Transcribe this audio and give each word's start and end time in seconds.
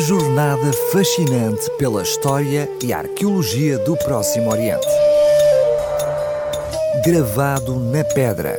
Jornada 0.00 0.72
fascinante 0.90 1.70
pela 1.76 2.02
história 2.02 2.66
e 2.82 2.90
arqueologia 2.90 3.78
do 3.80 3.94
Próximo 3.98 4.50
Oriente. 4.50 4.86
Gravado 7.04 7.78
na 7.78 8.02
pedra, 8.02 8.58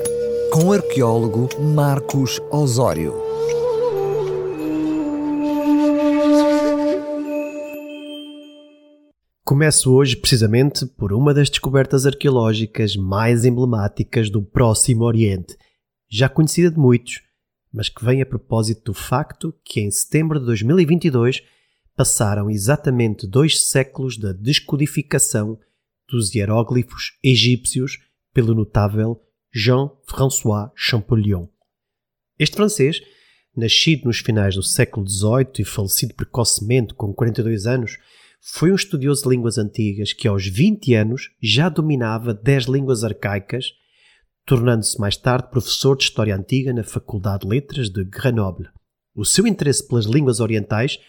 com 0.54 0.66
o 0.66 0.72
arqueólogo 0.72 1.50
Marcos 1.60 2.40
Osório. 2.52 3.16
Começo 9.44 9.92
hoje 9.92 10.15
precisamente 10.17 10.85
por 10.85 11.12
uma 11.12 11.33
das 11.33 11.49
descobertas 11.49 12.05
arqueológicas 12.05 12.96
mais 12.96 13.46
emblemáticas 13.46 14.29
do 14.29 14.44
Próximo 14.44 15.05
Oriente, 15.05 15.58
já 16.08 16.30
conhecida 16.30 16.70
de 16.70 16.77
muitos, 16.77 17.23
mas 17.73 17.90
que 17.90 18.03
vem 18.03 18.22
a 18.22 18.26
propósito 18.26 18.91
do 18.91 18.94
facto 18.94 19.54
que 19.63 19.80
em 19.80 19.90
setembro 19.90 20.40
de 20.40 20.46
2022 20.46 21.41
passaram 21.96 22.50
exatamente 22.50 23.27
dois 23.27 23.68
séculos 23.68 24.18
da 24.18 24.34
descodificação 24.34 25.58
dos 26.10 26.34
hieróglifos 26.34 27.18
egípcios 27.23 27.98
pelo 28.34 28.54
notável 28.54 29.22
Jean-François 29.54 30.72
Champollion. 30.76 31.48
Este 32.40 32.55
francês, 32.55 33.02
nascido 33.55 34.05
nos 34.05 34.20
finais 34.20 34.55
do 34.55 34.63
século 34.63 35.08
XVIII 35.08 35.52
e 35.60 35.66
falecido 35.66 36.13
precocemente 36.16 36.94
com 36.94 37.13
42 37.13 37.66
anos, 37.66 37.98
foi 38.41 38.72
um 38.72 38.76
estudioso 38.76 39.24
de 39.24 39.30
línguas 39.30 39.58
antigas 39.58 40.13
que 40.13 40.27
aos 40.27 40.48
20 40.48 40.96
anos 40.96 41.30
já 41.41 41.70
dominava 41.70 42.34
10 42.34 42.66
línguas 42.66 43.04
arcaicas 43.04 43.66
tornando-se 44.52 45.00
mais 45.00 45.16
tarde 45.16 45.50
professor 45.50 45.96
de 45.96 46.04
História 46.04 46.36
Antiga 46.36 46.73
na 46.73 46.84
Faculdade 46.84 47.44
de 47.44 47.48
Letras 47.48 47.90
de 47.90 48.04
Grenoble. 48.04 48.68
O 49.16 49.24
seu 49.24 49.48
interesse 49.48 49.88
pelas 49.88 50.04
línguas 50.04 50.41
orientais 50.41 51.00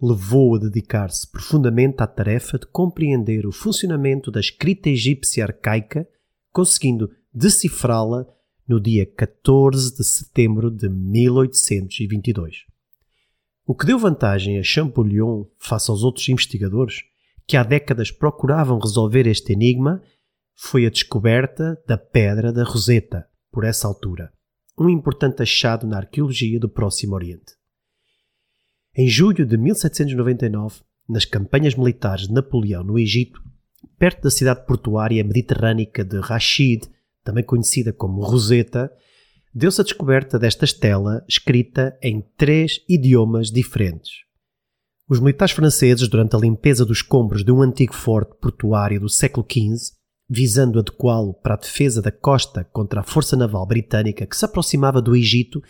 levou-o 0.00 0.54
a 0.54 0.58
dedicar-se 0.60 1.28
profundamente 1.28 2.04
à 2.04 2.06
tarefa 2.06 2.56
de 2.56 2.66
compreender 2.66 3.48
o 3.48 3.50
funcionamento 3.50 4.30
da 4.30 4.38
escrita 4.38 4.88
egípcia 4.90 5.42
arcaica, 5.42 6.06
conseguindo 6.52 7.10
decifrá-la 7.32 8.28
no 8.68 8.78
dia 8.78 9.04
14 9.04 9.96
de 9.96 10.04
setembro 10.04 10.70
de 10.70 10.88
1822. 10.88 12.58
O 13.66 13.74
que 13.74 13.86
deu 13.86 13.98
vantagem 13.98 14.56
a 14.56 14.62
Champollion 14.62 15.46
face 15.58 15.90
aos 15.90 16.04
outros 16.04 16.28
investigadores, 16.28 17.02
que 17.44 17.56
há 17.56 17.64
décadas 17.64 18.12
procuravam 18.12 18.78
resolver 18.78 19.26
este 19.26 19.52
enigma, 19.52 20.00
foi 20.56 20.86
a 20.86 20.90
descoberta 20.90 21.80
da 21.86 21.98
Pedra 21.98 22.52
da 22.52 22.64
Roseta, 22.64 23.26
por 23.50 23.64
essa 23.64 23.86
altura, 23.86 24.32
um 24.78 24.88
importante 24.88 25.42
achado 25.42 25.86
na 25.86 25.98
arqueologia 25.98 26.58
do 26.58 26.68
Próximo 26.68 27.14
Oriente. 27.14 27.54
Em 28.96 29.08
julho 29.08 29.44
de 29.44 29.56
1799, 29.56 30.80
nas 31.08 31.24
campanhas 31.24 31.74
militares 31.74 32.28
de 32.28 32.32
Napoleão 32.32 32.82
no 32.82 32.98
Egito, 32.98 33.40
perto 33.98 34.22
da 34.22 34.30
cidade 34.30 34.64
portuária 34.66 35.22
mediterrânica 35.22 36.04
de 36.04 36.18
Rashid, 36.20 36.88
também 37.22 37.44
conhecida 37.44 37.92
como 37.92 38.22
Roseta, 38.22 38.90
deu-se 39.52 39.80
a 39.80 39.84
descoberta 39.84 40.38
desta 40.38 40.64
estela 40.64 41.24
escrita 41.28 41.96
em 42.02 42.20
três 42.36 42.80
idiomas 42.88 43.50
diferentes. 43.50 44.24
Os 45.08 45.20
militares 45.20 45.54
franceses, 45.54 46.08
durante 46.08 46.34
a 46.34 46.38
limpeza 46.38 46.84
dos 46.84 46.98
escombros 46.98 47.44
de 47.44 47.52
um 47.52 47.62
antigo 47.62 47.94
forte 47.94 48.34
portuário 48.40 49.00
do 49.00 49.08
século 49.08 49.46
XV, 49.48 49.94
visando 50.28 50.78
adequá-lo 50.78 51.34
para 51.34 51.54
a 51.54 51.58
defesa 51.58 52.00
da 52.00 52.10
costa 52.10 52.64
contra 52.64 53.00
a 53.00 53.04
força 53.04 53.36
naval 53.36 53.66
britânica 53.66 54.26
que 54.26 54.36
se 54.36 54.44
aproximava 54.44 55.00
do 55.02 55.14
Egito, 55.14 55.62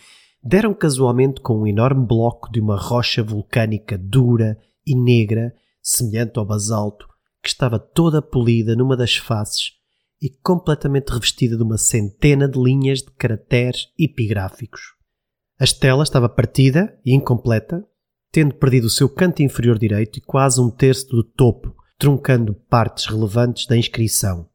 deram 0.43 0.73
casualmente 0.73 1.41
com 1.41 1.61
um 1.61 1.67
enorme 1.67 2.05
bloco 2.05 2.51
de 2.51 2.59
uma 2.59 2.77
rocha 2.77 3.23
vulcânica 3.23 3.97
dura 3.97 4.57
e 4.85 4.95
negra, 4.95 5.53
semelhante 5.81 6.37
ao 6.37 6.45
basalto, 6.45 7.07
que 7.41 7.49
estava 7.49 7.79
toda 7.79 8.21
polida 8.21 8.75
numa 8.75 8.95
das 8.95 9.17
faces 9.17 9.73
e 10.21 10.29
completamente 10.29 11.09
revestida 11.09 11.57
de 11.57 11.63
uma 11.63 11.77
centena 11.77 12.47
de 12.47 12.59
linhas 12.59 12.99
de 12.99 13.11
caracteres 13.11 13.87
epigráficos. 13.99 14.81
A 15.59 15.63
estela 15.63 16.03
estava 16.03 16.29
partida 16.29 16.97
e 17.05 17.13
incompleta, 17.13 17.85
tendo 18.31 18.55
perdido 18.55 18.85
o 18.85 18.89
seu 18.89 19.07
canto 19.07 19.41
inferior 19.41 19.77
direito 19.77 20.17
e 20.17 20.21
quase 20.21 20.59
um 20.59 20.69
terço 20.69 21.07
do 21.07 21.23
topo, 21.23 21.75
truncando 21.97 22.53
partes 22.53 23.05
relevantes 23.05 23.65
da 23.65 23.77
inscrição. 23.77 24.49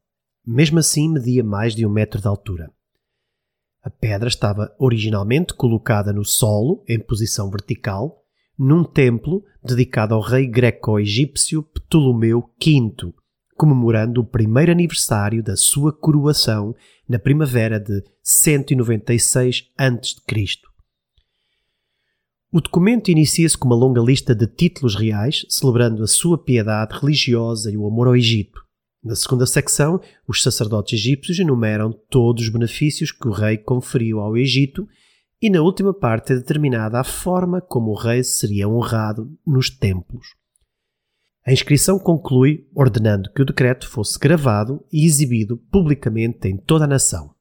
Mesmo 0.45 0.79
assim, 0.79 1.09
media 1.09 1.43
mais 1.43 1.75
de 1.75 1.85
um 1.85 1.89
metro 1.89 2.21
de 2.21 2.27
altura. 2.27 2.71
A 3.83 3.89
pedra 3.89 4.27
estava 4.27 4.73
originalmente 4.77 5.53
colocada 5.53 6.13
no 6.13 6.23
solo, 6.23 6.83
em 6.87 6.99
posição 6.99 7.49
vertical, 7.49 8.23
num 8.57 8.83
templo 8.83 9.43
dedicado 9.63 10.13
ao 10.13 10.21
rei 10.21 10.45
greco-egípcio 10.47 11.63
Ptolomeu 11.63 12.47
V, 12.63 13.13
comemorando 13.55 14.21
o 14.21 14.25
primeiro 14.25 14.71
aniversário 14.71 15.41
da 15.43 15.55
sua 15.55 15.91
coroação 15.91 16.75
na 17.07 17.17
primavera 17.17 17.79
de 17.79 18.03
196 18.23 19.71
a.C. 19.77 20.70
O 22.53 22.59
documento 22.59 23.09
inicia-se 23.09 23.57
com 23.57 23.65
uma 23.65 23.77
longa 23.77 24.01
lista 24.01 24.35
de 24.35 24.45
títulos 24.45 24.93
reais, 24.93 25.45
celebrando 25.47 26.03
a 26.03 26.07
sua 26.07 26.37
piedade 26.37 26.99
religiosa 26.99 27.71
e 27.71 27.77
o 27.77 27.87
amor 27.87 28.07
ao 28.07 28.15
Egito. 28.15 28.61
Na 29.01 29.15
segunda 29.15 29.45
secção, 29.45 30.01
os 30.27 30.43
sacerdotes 30.43 30.99
egípcios 30.99 31.39
enumeram 31.39 31.93
todos 32.09 32.43
os 32.43 32.49
benefícios 32.49 33.09
que 33.09 33.25
o 33.25 33.31
rei 33.31 33.57
conferiu 33.57 34.19
ao 34.19 34.35
Egito, 34.35 34.85
e 35.41 35.49
na 35.49 35.61
última 35.61 35.93
parte 35.93 36.33
é 36.33 36.35
determinada 36.35 36.99
a 36.99 37.05
forma 37.05 37.61
como 37.61 37.91
o 37.91 37.95
rei 37.95 38.21
seria 38.21 38.67
honrado 38.67 39.31
nos 39.47 39.69
templos. 39.69 40.35
A 41.45 41.53
inscrição 41.53 41.97
conclui 41.97 42.67
ordenando 42.75 43.31
que 43.31 43.41
o 43.41 43.45
decreto 43.45 43.87
fosse 43.87 44.19
gravado 44.19 44.83
e 44.91 45.05
exibido 45.05 45.55
publicamente 45.55 46.49
em 46.49 46.57
toda 46.57 46.83
a 46.83 46.87
nação. 46.87 47.33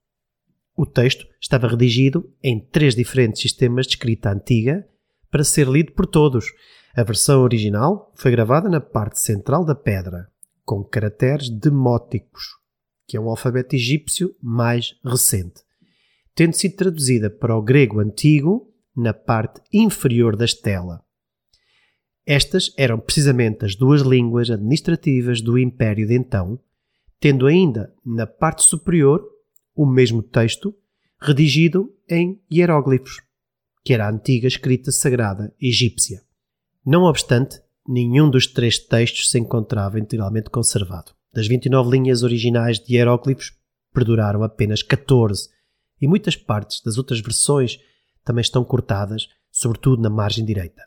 O 0.76 0.86
texto 0.86 1.26
estava 1.40 1.66
redigido 1.66 2.32
em 2.40 2.60
três 2.60 2.94
diferentes 2.94 3.42
sistemas 3.42 3.88
de 3.88 3.94
escrita 3.94 4.30
antiga 4.30 4.86
para 5.30 5.44
ser 5.44 5.68
lido 5.68 5.92
por 5.92 6.06
todos. 6.06 6.46
A 6.94 7.04
versão 7.04 7.42
original 7.42 8.12
foi 8.16 8.30
gravada 8.30 8.68
na 8.68 8.80
parte 8.80 9.20
central 9.20 9.64
da 9.64 9.74
pedra, 9.74 10.28
com 10.64 10.82
caracteres 10.82 11.48
demóticos, 11.48 12.56
que 13.06 13.16
é 13.16 13.20
um 13.20 13.28
alfabeto 13.28 13.76
egípcio 13.76 14.34
mais 14.42 14.98
recente, 15.04 15.62
tendo 16.34 16.54
sido 16.54 16.76
traduzida 16.76 17.30
para 17.30 17.56
o 17.56 17.62
grego 17.62 18.00
antigo 18.00 18.72
na 18.94 19.14
parte 19.14 19.60
inferior 19.72 20.36
da 20.36 20.44
estela. 20.44 21.02
Estas 22.26 22.72
eram 22.76 22.98
precisamente 22.98 23.64
as 23.64 23.74
duas 23.74 24.02
línguas 24.02 24.50
administrativas 24.50 25.40
do 25.40 25.58
Império 25.58 26.06
de 26.06 26.14
então, 26.14 26.60
tendo 27.18 27.46
ainda 27.46 27.92
na 28.04 28.26
parte 28.26 28.62
superior 28.62 29.24
o 29.74 29.86
mesmo 29.86 30.22
texto 30.22 30.74
redigido 31.20 31.92
em 32.08 32.40
hieróglifos 32.50 33.20
que 33.84 33.94
era 33.94 34.06
a 34.06 34.10
antiga 34.10 34.46
escrita 34.46 34.92
sagrada 34.92 35.54
egípcia. 35.60 36.22
Não 36.84 37.02
obstante, 37.04 37.60
nenhum 37.86 38.30
dos 38.30 38.46
três 38.46 38.78
textos 38.78 39.30
se 39.30 39.38
encontrava 39.38 39.98
integralmente 39.98 40.50
conservado. 40.50 41.12
Das 41.32 41.46
29 41.46 41.90
linhas 41.90 42.22
originais 42.22 42.78
de 42.78 42.94
hieróglifos, 42.94 43.52
perduraram 43.92 44.42
apenas 44.42 44.82
14, 44.82 45.48
e 46.00 46.08
muitas 46.08 46.36
partes 46.36 46.80
das 46.82 46.96
outras 46.96 47.20
versões 47.20 47.78
também 48.24 48.42
estão 48.42 48.64
cortadas, 48.64 49.28
sobretudo 49.50 50.02
na 50.02 50.10
margem 50.10 50.44
direita. 50.44 50.82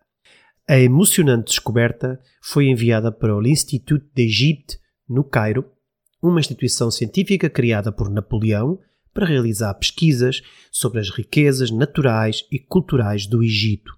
A 0.67 0.79
emocionante 0.79 1.49
descoberta 1.49 2.19
foi 2.41 2.67
enviada 2.67 3.11
para 3.11 3.35
o 3.35 3.45
Institut 3.45 4.05
d'Égypte, 4.13 4.79
no 5.07 5.23
Cairo, 5.23 5.69
uma 6.21 6.39
instituição 6.39 6.89
científica 6.89 7.49
criada 7.49 7.91
por 7.91 8.09
Napoleão 8.09 8.79
para 9.13 9.25
realizar 9.25 9.73
pesquisas 9.75 10.41
sobre 10.71 10.99
as 10.99 11.09
riquezas 11.09 11.69
naturais 11.69 12.43
e 12.51 12.57
culturais 12.59 13.27
do 13.27 13.43
Egito. 13.43 13.93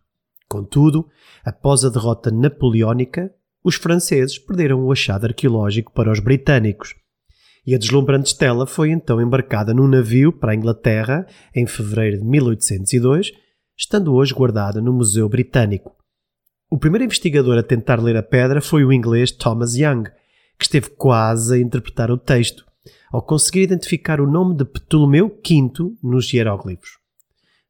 Contudo, 0.48 1.08
após 1.44 1.84
a 1.84 1.90
derrota 1.90 2.30
napoleónica, 2.30 3.34
os 3.64 3.76
franceses 3.76 4.38
perderam 4.38 4.84
o 4.84 4.92
achado 4.92 5.26
arqueológico 5.26 5.92
para 5.92 6.12
os 6.12 6.20
britânicos. 6.20 6.94
E 7.66 7.74
a 7.74 7.80
deslumbrante 7.80 8.28
estela 8.28 8.68
foi 8.68 8.92
então 8.92 9.20
embarcada 9.20 9.74
num 9.74 9.88
navio 9.88 10.32
para 10.32 10.52
a 10.52 10.56
Inglaterra 10.56 11.26
em 11.54 11.66
fevereiro 11.66 12.20
de 12.20 12.24
1802, 12.24 13.32
estando 13.76 14.14
hoje 14.14 14.34
guardada 14.34 14.80
no 14.80 14.94
Museu 14.94 15.28
Britânico. 15.28 15.96
O 16.70 16.78
primeiro 16.78 17.06
investigador 17.06 17.58
a 17.58 17.64
tentar 17.64 18.02
ler 18.02 18.18
a 18.18 18.24
pedra 18.24 18.62
foi 18.62 18.86
o 18.86 18.94
inglês 18.94 19.32
Thomas 19.32 19.76
Young, 19.76 20.04
que 20.60 20.66
esteve 20.66 20.92
quase 20.92 21.56
a 21.56 21.58
interpretar 21.58 22.12
o 22.12 22.18
texto 22.18 22.66
ao 23.12 23.22
conseguir 23.22 23.62
identificar 23.62 24.20
o 24.20 24.30
nome 24.30 24.56
de 24.56 24.66
Ptolomeu 24.66 25.28
V 25.28 25.96
nos 26.04 26.34
hieróglifos. 26.34 26.98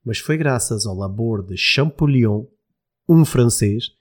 Mas 0.04 0.20
foi 0.20 0.38
graças 0.38 0.86
ao 0.86 0.96
labor 0.96 1.46
de 1.46 1.58
Champollion, 1.58 2.46
um 3.08 3.26
francês, 3.26 3.92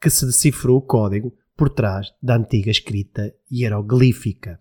que 0.00 0.10
se 0.10 0.26
decifrou 0.26 0.78
o 0.78 0.82
código 0.82 1.32
por 1.56 1.70
trás 1.70 2.12
da 2.22 2.36
antiga 2.36 2.70
escrita 2.70 3.34
hieroglífica. 3.50 4.60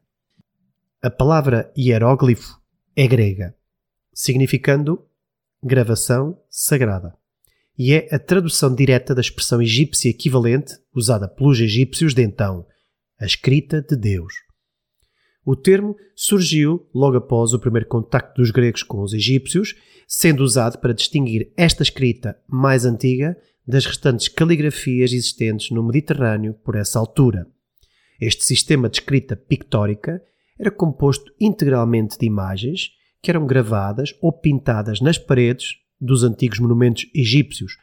A 1.02 1.10
palavra 1.10 1.72
hieróglifo 1.78 2.60
é 2.96 3.06
grega, 3.08 3.56
significando 4.14 5.06
gravação 5.62 6.40
sagrada, 6.50 7.16
e 7.78 7.94
é 7.94 8.08
a 8.14 8.18
tradução 8.18 8.74
direta 8.74 9.14
da 9.14 9.22
expressão 9.22 9.62
egípcia 9.62 10.10
equivalente 10.10 10.74
usada 10.94 11.28
pelos 11.28 11.60
egípcios 11.60 12.14
de 12.14 12.24
então, 12.24 12.66
a 13.20 13.26
escrita 13.26 13.82
de 13.82 13.96
Deus. 13.96 14.45
O 15.46 15.56
termo 15.56 15.96
surgiu 16.16 16.90
logo 16.94 17.18
após 17.18 17.54
o 17.54 17.60
primeiro 17.60 17.88
contacto 17.88 18.42
dos 18.42 18.50
gregos 18.50 18.82
com 18.82 19.02
os 19.02 19.14
egípcios, 19.14 19.76
sendo 20.08 20.44
usado 20.44 20.80
para 20.80 20.94
distinguir 20.94 21.52
esta 21.56 21.84
escrita 21.84 22.36
mais 22.48 22.84
antiga 22.84 23.38
das 23.68 23.86
restantes 23.86 24.28
caligrafias 24.28 25.12
existentes 25.14 25.70
no 25.70 25.84
Mediterrâneo 25.84 26.56
por 26.56 26.76
essa 26.76 26.98
altura. 26.98 27.48
Este 28.20 28.44
sistema 28.44 28.90
de 28.90 28.98
escrita 28.98 29.36
pictórica 29.36 30.20
era 30.58 30.72
composto 30.72 31.32
integralmente 31.40 32.18
de 32.18 32.26
imagens 32.26 32.90
que 33.22 33.30
eram 33.30 33.46
gravadas 33.46 34.16
ou 34.22 34.32
pintadas 34.32 35.00
nas 35.00 35.18
paredes 35.18 35.76
dos 36.00 36.24
antigos 36.24 36.60
monumentos 36.60 37.08
egípcios. 37.14 37.78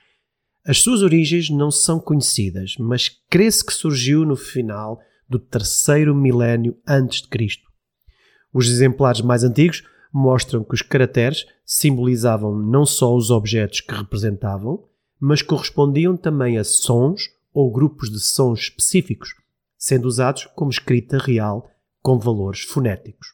As 0.64 0.80
suas 0.80 1.02
origens 1.02 1.50
não 1.50 1.70
são 1.70 2.00
conhecidas, 2.00 2.76
mas 2.78 3.08
crê-se 3.28 3.64
que 3.64 3.72
surgiu 3.72 4.24
no 4.24 4.36
final 4.36 5.00
do 5.32 5.38
terceiro 5.38 6.14
milénio 6.14 6.76
antes 6.86 7.22
de 7.22 7.28
Cristo. 7.28 7.66
Os 8.52 8.68
exemplares 8.68 9.22
mais 9.22 9.42
antigos 9.42 9.82
mostram 10.12 10.62
que 10.62 10.74
os 10.74 10.82
caracteres 10.82 11.46
simbolizavam 11.64 12.54
não 12.54 12.84
só 12.84 13.16
os 13.16 13.30
objetos 13.30 13.80
que 13.80 13.94
representavam, 13.94 14.84
mas 15.18 15.40
correspondiam 15.40 16.16
também 16.16 16.58
a 16.58 16.64
sons 16.64 17.30
ou 17.54 17.72
grupos 17.72 18.10
de 18.10 18.20
sons 18.20 18.60
específicos, 18.60 19.34
sendo 19.78 20.06
usados 20.06 20.46
como 20.54 20.70
escrita 20.70 21.16
real 21.16 21.70
com 22.02 22.18
valores 22.18 22.60
fonéticos. 22.60 23.28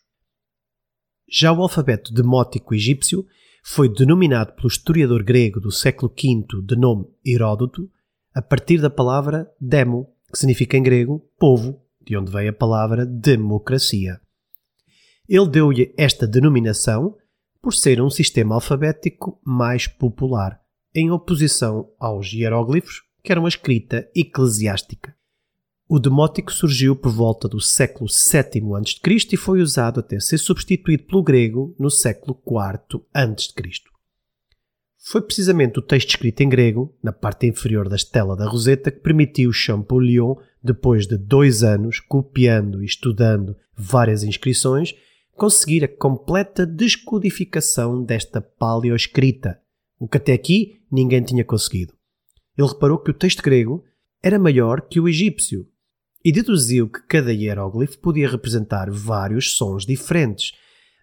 Já 1.29 1.53
o 1.53 1.61
alfabeto 1.61 2.15
demótico 2.15 2.75
egípcio 2.75 3.27
foi 3.65 3.93
denominado 3.93 4.53
pelo 4.53 4.69
historiador 4.69 5.25
grego 5.25 5.61
do 5.61 5.73
século 5.73 6.13
V 6.17 6.63
de 6.63 6.77
nome 6.77 7.07
Heródoto 7.27 7.91
a 8.35 8.41
partir 8.41 8.81
da 8.81 8.89
palavra 8.89 9.51
demo, 9.61 10.15
que 10.33 10.39
significa 10.39 10.77
em 10.77 10.83
grego 10.83 11.29
povo, 11.39 11.83
de 12.09 12.17
onde 12.17 12.33
vem 12.33 12.49
a 12.49 12.53
palavra 12.53 13.05
democracia. 13.05 14.19
Ele 15.29 15.47
deu-lhe 15.47 15.93
esta 15.97 16.27
denominação 16.27 17.15
por 17.61 17.75
ser 17.75 18.01
um 18.01 18.09
sistema 18.09 18.55
alfabético 18.55 19.39
mais 19.45 19.87
popular, 19.87 20.59
em 20.95 21.11
oposição 21.11 21.91
aos 22.01 22.33
hieróglifos, 22.33 23.03
que 23.23 23.31
era 23.31 23.39
uma 23.39 23.49
escrita 23.49 24.09
eclesiástica. 24.17 25.15
O 25.87 25.99
demótico 25.99 26.51
surgiu 26.53 26.97
por 26.97 27.13
volta 27.13 27.47
do 27.47 27.61
século 27.61 28.09
VII 28.09 28.75
a.C. 28.75 29.29
e 29.33 29.37
foi 29.37 29.61
usado 29.61 30.01
até 30.01 30.19
ser 30.19 30.39
substituído 30.39 31.05
pelo 31.05 31.23
grego 31.23 31.75
no 31.79 31.91
século 31.91 32.39
IV 32.47 33.03
a.C. 33.13 33.98
Foi 35.01 35.23
precisamente 35.23 35.79
o 35.79 35.83
texto 35.83 36.11
escrito 36.11 36.43
em 36.43 36.49
grego, 36.49 36.95
na 37.03 37.13
parte 37.13 37.47
inferior 37.47 37.89
da 37.89 37.97
estela 37.97 38.37
da 38.37 38.49
Roseta, 38.49 38.91
que 38.91 39.01
permitiu 39.01 39.53
Champollion, 39.53 40.35
depois 40.63 41.07
de 41.07 41.17
dois 41.17 41.63
anos 41.63 42.01
copiando 42.01 42.83
e 42.83 42.87
estudando 42.87 43.57
várias 43.77 44.25
inscrições, 44.25 44.95
conseguir 45.35 45.85
a 45.85 45.89
completa 45.89 46.67
descodificação 46.67 48.03
desta 48.03 48.41
paleoescrita, 48.41 49.61
o 49.99 50.09
que 50.09 50.17
até 50.17 50.33
aqui 50.33 50.81
ninguém 50.91 51.23
tinha 51.23 51.45
conseguido. 51.45 51.95
Ele 52.57 52.67
reparou 52.67 52.99
que 52.99 53.11
o 53.11 53.15
texto 53.15 53.41
grego 53.41 53.85
era 54.21 54.39
maior 54.39 54.81
que 54.81 54.99
o 54.99 55.09
egípcio 55.09 55.65
e 56.25 56.33
deduziu 56.33 56.89
que 56.91 57.01
cada 57.07 57.33
hieróglifo 57.33 57.99
podia 58.01 58.29
representar 58.29 58.91
vários 58.91 59.57
sons 59.57 59.87
diferentes, 59.87 60.53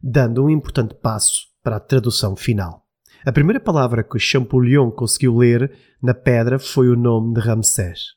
dando 0.03 0.43
um 0.43 0.49
importante 0.49 0.93
passo 0.95 1.47
para 1.63 1.77
a 1.77 1.79
tradução 1.79 2.35
final. 2.35 2.84
A 3.25 3.31
primeira 3.31 3.59
palavra 3.59 4.03
que 4.03 4.19
Champollion 4.19 4.91
conseguiu 4.91 5.35
ler 5.35 5.75
na 5.99 6.13
pedra 6.13 6.59
foi 6.59 6.89
o 6.89 6.95
nome 6.95 7.33
de 7.33 7.39
Ramsés. 7.39 8.13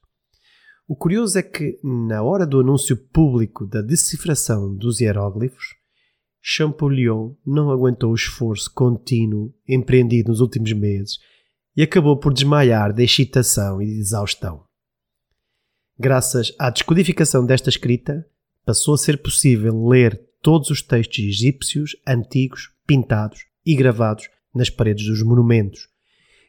O 0.87 0.95
curioso 0.95 1.39
é 1.39 1.43
que, 1.43 1.81
na 1.83 2.23
hora 2.23 2.47
do 2.47 2.61
anúncio 2.61 2.95
público 2.95 3.67
da 3.67 3.81
decifração 3.81 4.77
dos 4.77 5.01
hieróglifos, 5.01 5.65
Champollion 6.43 7.33
não 7.47 7.71
aguentou 7.71 8.13
o 8.13 8.15
esforço 8.15 8.71
contínuo 8.75 9.55
empreendido 9.67 10.29
nos 10.29 10.41
últimos 10.41 10.75
meses 10.75 11.19
e 11.75 11.83
acabou 11.83 12.19
por 12.19 12.35
desmaiar 12.35 12.93
de 12.93 13.03
excitação 13.03 13.81
e 13.81 13.87
de 13.87 14.01
exaustão. 14.01 14.63
Graças 15.99 16.55
à 16.59 16.69
descodificação 16.69 17.47
desta 17.47 17.71
escrita, 17.71 18.27
passou 18.63 18.93
a 18.93 18.99
ser 18.99 19.23
possível 19.23 19.87
ler 19.87 20.21
todos 20.43 20.69
os 20.69 20.83
textos 20.83 21.19
egípcios 21.19 21.97
antigos, 22.07 22.69
pintados 22.87 23.47
e 23.65 23.75
gravados 23.75 24.29
nas 24.55 24.71
paredes 24.71 25.07
dos 25.07 25.23
monumentos, 25.23 25.89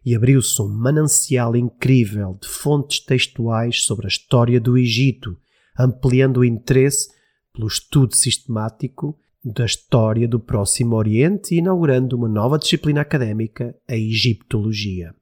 e 0.05 0.15
abriu-se 0.15 0.61
um 0.61 0.67
manancial 0.67 1.55
incrível 1.55 2.37
de 2.41 2.47
fontes 2.47 2.99
textuais 2.99 3.83
sobre 3.83 4.07
a 4.07 4.09
história 4.09 4.59
do 4.59 4.77
Egito, 4.77 5.37
ampliando 5.77 6.37
o 6.37 6.45
interesse 6.45 7.09
pelo 7.53 7.67
estudo 7.67 8.15
sistemático 8.15 9.17
da 9.43 9.65
história 9.65 10.27
do 10.27 10.39
Próximo 10.39 10.95
Oriente 10.95 11.55
e 11.55 11.59
inaugurando 11.59 12.15
uma 12.15 12.27
nova 12.27 12.57
disciplina 12.57 13.01
académica, 13.01 13.75
a 13.87 13.95
Egiptologia. 13.95 15.13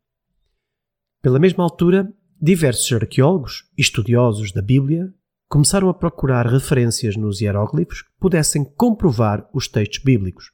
Pela 1.22 1.40
mesma 1.40 1.64
altura, 1.64 2.12
Diversos 2.40 2.92
arqueólogos 2.94 3.64
e 3.76 3.82
estudiosos 3.82 4.52
da 4.52 4.62
Bíblia 4.62 5.12
começaram 5.50 5.90
a 5.90 5.94
procurar 5.94 6.46
referências 6.46 7.18
nos 7.18 7.42
hieróglifos 7.42 8.04
que 8.04 8.12
pudessem 8.20 8.64
comprovar 8.64 9.50
os 9.52 9.68
textos 9.68 10.04
bíblicos, 10.04 10.52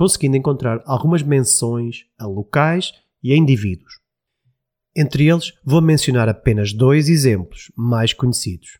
conseguindo 0.00 0.34
encontrar 0.34 0.82
algumas 0.86 1.22
menções 1.22 2.06
a 2.18 2.24
locais 2.26 2.90
e 3.22 3.34
a 3.34 3.36
indivíduos. 3.36 4.00
Entre 4.96 5.28
eles, 5.28 5.52
vou 5.62 5.82
mencionar 5.82 6.26
apenas 6.26 6.72
dois 6.72 7.06
exemplos 7.10 7.70
mais 7.76 8.14
conhecidos. 8.14 8.78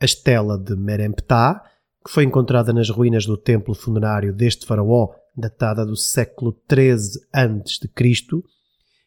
A 0.00 0.04
estela 0.04 0.58
de 0.58 0.74
Meremptah, 0.74 1.62
que 2.04 2.10
foi 2.12 2.24
encontrada 2.24 2.72
nas 2.72 2.90
ruínas 2.90 3.24
do 3.24 3.36
templo 3.36 3.72
funerário 3.72 4.34
deste 4.34 4.66
faraó, 4.66 5.10
datada 5.36 5.86
do 5.86 5.94
século 5.94 6.60
XIII 6.68 7.22
a.C., 7.32 8.42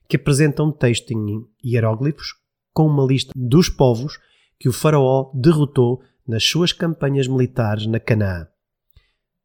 que 0.08 0.16
apresenta 0.16 0.64
um 0.64 0.72
texto 0.72 1.12
em 1.12 1.46
hieróglifos 1.62 2.28
com 2.74 2.88
uma 2.88 3.06
lista 3.06 3.34
dos 3.36 3.68
povos 3.68 4.18
que 4.58 4.70
o 4.70 4.74
faraó 4.74 5.30
derrotou 5.34 6.02
nas 6.26 6.46
suas 6.46 6.72
campanhas 6.72 7.28
militares 7.28 7.88
na 7.88 8.00
Canaã. 8.00 8.48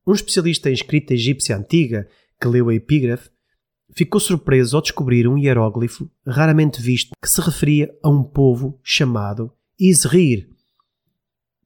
Um 0.06 0.12
especialista 0.12 0.70
em 0.70 0.72
escrita 0.72 1.14
egípcia 1.14 1.56
antiga 1.56 2.08
que 2.40 2.46
leu 2.46 2.68
a 2.68 2.74
epígrafe 2.74 3.28
ficou 3.92 4.20
surpreso 4.20 4.76
ao 4.76 4.82
descobrir 4.82 5.26
um 5.26 5.36
hieróglifo 5.36 6.08
raramente 6.24 6.80
visto 6.80 7.10
que 7.20 7.28
se 7.28 7.40
referia 7.40 7.92
a 8.02 8.08
um 8.08 8.22
povo 8.22 8.78
chamado 8.84 9.52
Izrir. 9.78 10.48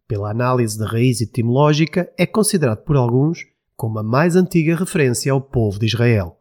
Pela 0.09 0.31
análise 0.31 0.79
da 0.79 0.87
raiz 0.87 1.21
etimológica, 1.21 2.11
é 2.17 2.27
considerado 2.27 2.83
por 2.83 2.97
alguns 2.97 3.47
como 3.77 3.99
a 3.99 4.03
mais 4.03 4.37
antiga 4.37 4.75
referência 4.75 5.33
ao 5.33 5.41
povo 5.41 5.79
de 5.79 5.87
Israel. 5.87 6.37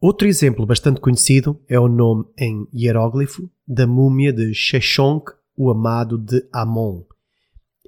Outro 0.00 0.28
exemplo 0.28 0.66
bastante 0.66 1.00
conhecido 1.00 1.60
é 1.68 1.80
o 1.80 1.88
nome 1.88 2.26
em 2.38 2.68
hieróglifo 2.72 3.50
da 3.66 3.86
múmia 3.86 4.32
de 4.32 4.52
Sheshonq, 4.54 5.32
o 5.56 5.70
amado 5.70 6.18
de 6.18 6.46
Amon. 6.52 7.02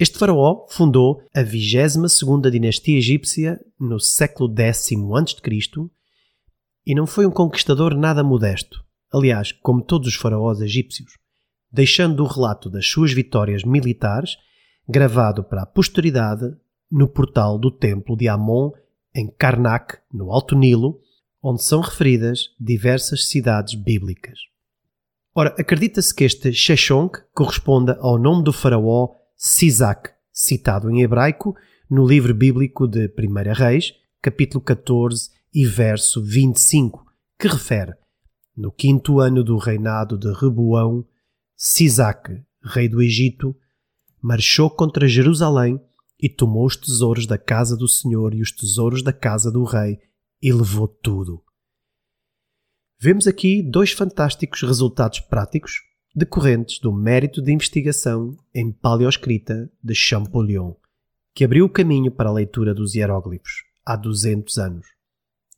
Este 0.00 0.16
faraó 0.16 0.64
fundou 0.68 1.20
a 1.34 1.40
22ª 1.40 2.48
dinastia 2.52 2.98
egípcia 2.98 3.58
no 3.80 3.98
século 3.98 4.48
X 4.56 4.92
a.C. 4.92 5.90
e 6.86 6.94
não 6.94 7.04
foi 7.04 7.26
um 7.26 7.32
conquistador 7.32 7.96
nada 7.96 8.22
modesto, 8.22 8.84
aliás, 9.12 9.50
como 9.50 9.82
todos 9.82 10.06
os 10.06 10.14
faraós 10.14 10.60
egípcios, 10.60 11.14
deixando 11.72 12.22
o 12.22 12.28
relato 12.28 12.70
das 12.70 12.86
suas 12.86 13.12
vitórias 13.12 13.64
militares 13.64 14.36
gravado 14.88 15.42
para 15.42 15.62
a 15.62 15.66
posteridade 15.66 16.46
no 16.88 17.08
portal 17.08 17.58
do 17.58 17.68
templo 17.68 18.16
de 18.16 18.28
Amon 18.28 18.70
em 19.12 19.28
Karnak, 19.28 19.98
no 20.12 20.30
Alto 20.30 20.54
Nilo, 20.54 21.00
onde 21.42 21.64
são 21.64 21.80
referidas 21.80 22.50
diversas 22.58 23.26
cidades 23.26 23.74
bíblicas. 23.74 24.38
Ora, 25.34 25.54
acredita-se 25.58 26.14
que 26.14 26.22
este 26.22 26.52
Sheshonq 26.52 27.18
corresponda 27.34 27.98
ao 28.00 28.16
nome 28.16 28.44
do 28.44 28.52
faraó 28.52 29.17
Sisac, 29.40 30.10
citado 30.32 30.90
em 30.90 31.00
hebraico 31.00 31.54
no 31.88 32.04
livro 32.04 32.34
bíblico 32.34 32.88
de 32.88 33.06
1 33.06 33.54
Reis, 33.54 33.94
capítulo 34.20 34.60
14 34.60 35.30
e 35.54 35.64
verso 35.64 36.20
25, 36.20 37.06
que 37.38 37.46
refere: 37.46 37.94
No 38.56 38.72
quinto 38.72 39.20
ano 39.20 39.44
do 39.44 39.56
reinado 39.56 40.18
de 40.18 40.32
Reboão, 40.32 41.06
Sisac, 41.56 42.42
rei 42.64 42.88
do 42.88 43.00
Egito, 43.00 43.54
marchou 44.20 44.68
contra 44.68 45.06
Jerusalém 45.06 45.80
e 46.20 46.28
tomou 46.28 46.66
os 46.66 46.74
tesouros 46.74 47.24
da 47.24 47.38
casa 47.38 47.76
do 47.76 47.86
Senhor 47.86 48.34
e 48.34 48.42
os 48.42 48.50
tesouros 48.50 49.04
da 49.04 49.12
casa 49.12 49.52
do 49.52 49.62
rei 49.62 50.00
e 50.42 50.52
levou 50.52 50.88
tudo. 50.88 51.44
Vemos 52.98 53.28
aqui 53.28 53.62
dois 53.62 53.92
fantásticos 53.92 54.62
resultados 54.62 55.20
práticos 55.20 55.74
decorrentes 56.18 56.78
do 56.80 56.92
mérito 56.92 57.40
de 57.40 57.52
investigação 57.52 58.36
em 58.54 58.72
paleoescrita 58.72 59.70
de 59.82 59.94
Champollion, 59.94 60.74
que 61.34 61.44
abriu 61.44 61.64
o 61.64 61.70
caminho 61.70 62.10
para 62.10 62.28
a 62.28 62.32
leitura 62.32 62.74
dos 62.74 62.94
hieróglifos 62.94 63.62
há 63.86 63.96
200 63.96 64.58
anos. 64.58 64.86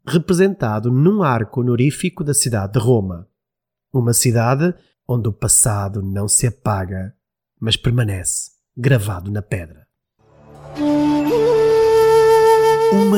representado 0.06 0.92
num 0.92 1.24
arco 1.24 1.62
honorífico 1.62 2.24
da 2.24 2.34
cidade 2.34 2.74
de 2.74 2.80
Roma. 2.80 3.28
Uma 3.92 4.14
cidade 4.14 4.76
onde 5.08 5.30
o 5.30 5.34
passado 5.34 6.02
não 6.02 6.28
se 6.28 6.48
apaga, 6.48 7.16
mas 7.60 7.78
permanece 7.78 8.52
gravado 8.76 9.32
na 9.32 9.42
pedra. 9.42 9.87